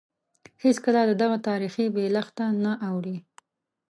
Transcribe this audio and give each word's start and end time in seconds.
هېڅکله 0.63 1.01
له 1.09 1.15
دغه 1.21 1.37
تاریخي 1.47 1.85
بېلښته 1.95 2.45
نه 2.63 2.71
اوړي. 2.89 3.17